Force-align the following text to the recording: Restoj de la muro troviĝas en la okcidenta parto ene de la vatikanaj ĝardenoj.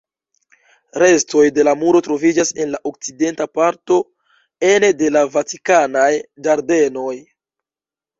Restoj 1.01 1.41
de 1.57 1.65
la 1.67 1.73
muro 1.81 1.99
troviĝas 2.07 2.51
en 2.63 2.71
la 2.75 2.79
okcidenta 2.91 3.47
parto 3.57 3.97
ene 4.71 4.89
de 5.03 5.11
la 5.17 5.23
vatikanaj 5.37 6.09
ĝardenoj. 6.49 7.13